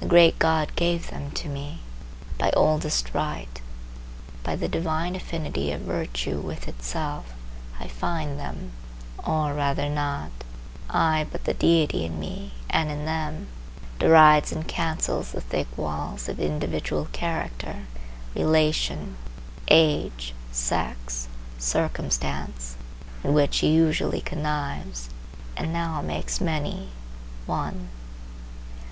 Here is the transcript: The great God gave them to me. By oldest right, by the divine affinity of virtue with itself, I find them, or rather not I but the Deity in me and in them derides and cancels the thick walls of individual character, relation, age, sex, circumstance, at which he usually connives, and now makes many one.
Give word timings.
The 0.00 0.06
great 0.08 0.40
God 0.40 0.74
gave 0.74 1.10
them 1.10 1.30
to 1.38 1.48
me. 1.48 1.82
By 2.36 2.50
oldest 2.56 3.14
right, 3.14 3.60
by 4.42 4.56
the 4.56 4.66
divine 4.66 5.14
affinity 5.14 5.70
of 5.70 5.82
virtue 5.82 6.40
with 6.40 6.66
itself, 6.66 7.32
I 7.78 7.86
find 7.86 8.40
them, 8.40 8.72
or 9.24 9.54
rather 9.54 9.88
not 9.88 10.32
I 10.90 11.28
but 11.30 11.44
the 11.44 11.54
Deity 11.54 12.04
in 12.04 12.18
me 12.18 12.54
and 12.68 12.90
in 12.90 13.04
them 13.04 13.46
derides 14.00 14.50
and 14.50 14.66
cancels 14.66 15.30
the 15.30 15.40
thick 15.40 15.68
walls 15.78 16.28
of 16.28 16.40
individual 16.40 17.06
character, 17.12 17.84
relation, 18.34 19.14
age, 19.68 20.34
sex, 20.50 21.28
circumstance, 21.56 22.74
at 23.22 23.32
which 23.32 23.58
he 23.60 23.68
usually 23.68 24.22
connives, 24.22 25.08
and 25.56 25.72
now 25.72 26.02
makes 26.02 26.40
many 26.40 26.88
one. 27.46 27.90